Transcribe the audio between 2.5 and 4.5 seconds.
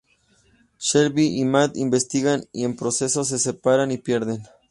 y en el proceso, se separan y pierden.